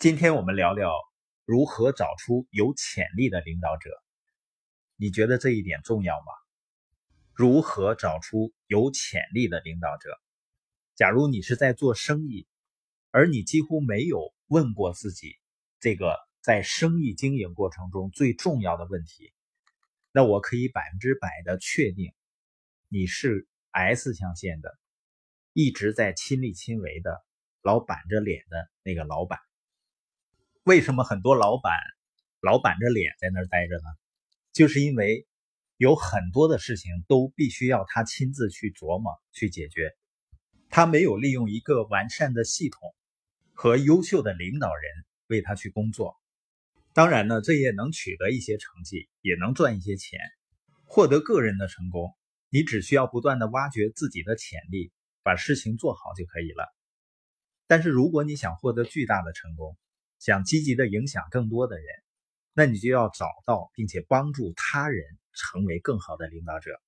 [0.00, 0.94] 今天我们聊聊
[1.44, 3.90] 如何找出有潜力的领导者。
[4.96, 6.32] 你觉得这一点重要吗？
[7.34, 10.18] 如何找出有潜力的领导者？
[10.94, 12.48] 假如你是在做生意，
[13.10, 15.36] 而你几乎没有问过自己
[15.80, 19.34] 这个在生意经营过程中最重要的问题，
[20.12, 22.14] 那我可以百分之百的确定，
[22.88, 24.78] 你是 S 象限的，
[25.52, 27.22] 一直在亲力亲为的，
[27.60, 29.38] 老板着脸的那个老板。
[30.64, 31.72] 为什么很多老板
[32.40, 33.82] 老板着脸在那儿待着呢？
[34.52, 35.26] 就是因为
[35.76, 39.90] 有很多的事情都必须要他亲自去琢磨、去解决，
[40.68, 42.94] 他没有利用一个完善的系统
[43.54, 44.90] 和优秀的领导人
[45.28, 46.16] 为他去工作。
[46.92, 50.18] 当然呢，这也能取得一些成绩，也能赚一些钱，
[50.84, 52.14] 获得个人的成功。
[52.50, 54.92] 你只需要不断的挖掘自己的潜力，
[55.22, 56.68] 把事情做好就可以了。
[57.66, 59.78] 但是如果你想获得巨大的成功，
[60.20, 61.86] 想积极的影响更多的人，
[62.52, 66.80] 那你就要找到并且帮助他人成为更好的领导者。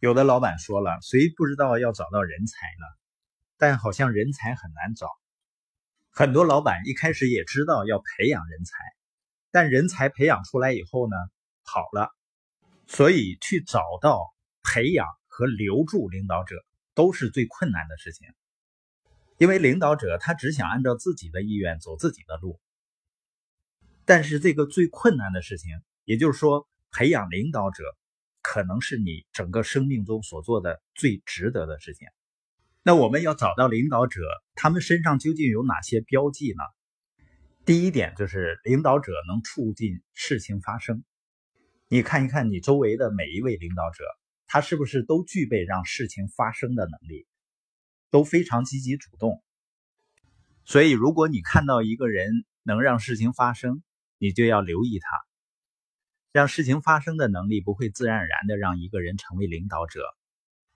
[0.00, 2.86] 有的老板说了，谁不知道要找到人才呢？
[3.56, 5.08] 但好像人才很难找。
[6.10, 8.74] 很多老板一开始也知道要培养人才，
[9.52, 11.16] 但人才培养出来以后呢，
[11.64, 12.10] 跑了。
[12.88, 16.56] 所以去找到、培养和留住领导者
[16.94, 18.26] 都是最困难的事情。
[19.42, 22.60] 因为领导者他只想按照自己的意愿走自己的路，
[24.04, 25.68] 但是这个最困难的事情，
[26.04, 27.82] 也就是说培养领导者，
[28.40, 32.06] 可能是你整个生命中所做的最值得的事情。
[32.84, 34.20] 那我们要找到领导者，
[34.54, 36.62] 他们身上究竟有哪些标记呢？
[37.64, 41.02] 第一点就是领导者能促进事情发生。
[41.88, 44.04] 你看一看你周围的每一位领导者，
[44.46, 47.26] 他是不是都具备让事情发生的能力？
[48.12, 49.42] 都非常积极主动，
[50.66, 53.82] 所以如果你看到一个人能让事情发生，
[54.18, 55.08] 你就要留意他。
[56.30, 60.04] 让事情发生的能力不会自然而然的让一个人成为领导者，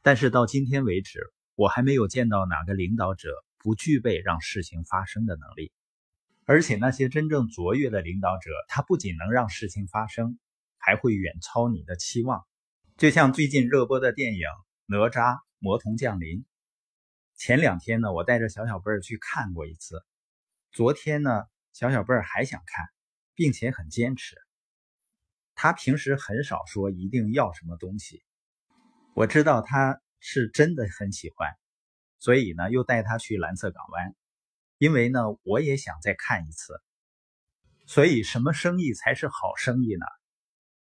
[0.00, 5.72] 但是到今天为止，我还没有见到哪个领导者不具备让事情发生的能力。
[6.44, 10.38] 而且那些真正卓越的领导者，他不仅能让事情发生，
[10.78, 12.44] 还会远超你的期望。
[12.96, 14.40] 就像最近热播的电影
[14.86, 16.38] 《哪吒魔童降临》。
[17.36, 20.04] 前两天呢，我带着小小贝儿去看过一次。
[20.70, 22.86] 昨天呢，小小贝儿还想看，
[23.34, 24.36] 并且很坚持。
[25.56, 28.22] 他平时很少说一定要什么东西，
[29.14, 31.50] 我知道他是真的很喜欢，
[32.18, 34.14] 所以呢，又带他去蓝色港湾。
[34.78, 36.80] 因为呢，我也想再看一次。
[37.86, 40.06] 所以，什么生意才是好生意呢？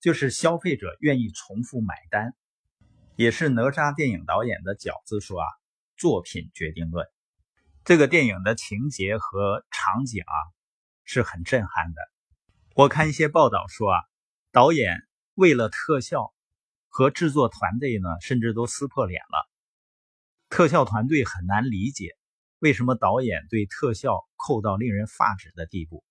[0.00, 2.34] 就是消费者愿意重复买单。
[3.16, 5.46] 也是哪吒电影导演的饺子说啊。
[5.98, 7.04] 作品决定论，
[7.84, 10.36] 这个电影的情节和场景啊
[11.02, 12.00] 是很震撼的。
[12.76, 14.00] 我看一些报道说啊，
[14.52, 14.96] 导演
[15.34, 16.32] 为了特效
[16.88, 19.50] 和制作团队呢，甚至都撕破脸了。
[20.48, 22.16] 特效团队很难理解
[22.60, 26.04] 为什么导演对特效扣到令人发指的地步。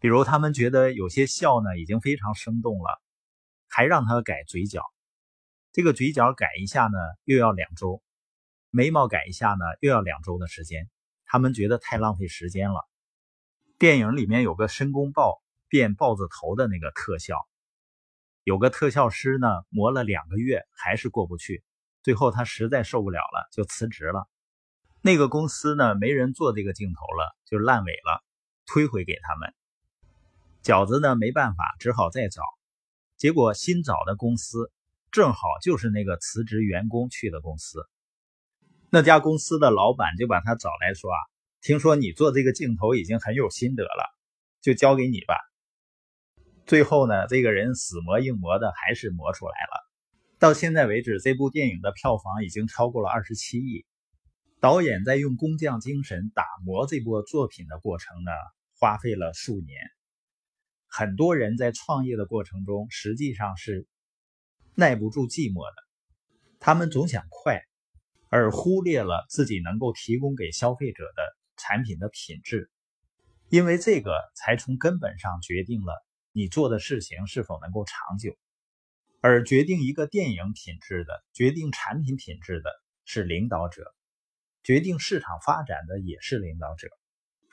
[0.00, 2.98] 比如他们觉得有些笑呢已经非常生动了，
[3.68, 4.82] 还让他改嘴角，
[5.72, 8.02] 这个嘴角改一下呢又要两周。
[8.70, 10.90] 眉毛改一下呢，又要两周的时间，
[11.24, 12.86] 他们觉得太浪费时间了。
[13.78, 17.48] 电影里面有个申公豹变豹子头的那个特效，
[18.44, 21.64] 有个特效师呢磨了两个月还是过不去，
[22.02, 24.28] 最后他实在受不了了，就辞职了。
[25.00, 28.22] 那个公司呢没人做这个镜头了，就烂尾了，
[28.66, 29.54] 推回给他们。
[30.62, 32.42] 饺子呢没办法，只好再找，
[33.16, 34.70] 结果新找的公司
[35.10, 37.88] 正好就是那个辞职员工去的公司。
[38.90, 41.18] 那家公司的老板就把他找来说：“啊，
[41.60, 44.04] 听说你做这个镜头已经很有心得了，
[44.62, 45.34] 就交给你吧。”
[46.66, 49.88] 最后呢，这个人死磨硬磨的还是磨出来了。
[50.38, 53.84] 到现在为止，这部电影的票房已经超过了二十七亿。
[54.60, 58.30] 导演在用工匠精神打磨这部作品的过程呢，
[58.78, 59.78] 花费了数年。
[60.86, 63.86] 很多人在创业的过程中，实际上是
[64.74, 65.82] 耐不住寂寞的，
[66.58, 67.62] 他们总想快。
[68.30, 72.70] 而忽略了自己能够提供给消费者的产品的品质，
[73.48, 75.94] 因为这个才从根本上决定了
[76.32, 78.36] 你做的事情是否能够长久。
[79.20, 82.70] 而决定一个电影品质的、决定产品品质的
[83.04, 83.92] 是领导者，
[84.62, 86.88] 决定市场发展的也是领导者。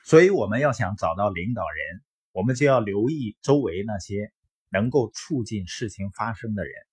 [0.04, 4.30] 所以，我们要想找到领导人，我们就要留意周围那些
[4.68, 6.85] 能够促进事情发生的人。